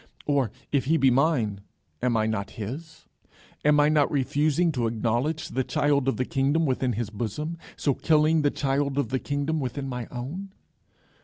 [0.25, 1.61] Or, if he be mine,
[2.01, 3.05] am not I his?
[3.63, 7.93] Am I not refusing to acknowledge the child of the kingdom within his bosom, so
[7.93, 10.53] killing the child of the kingdom within my own?"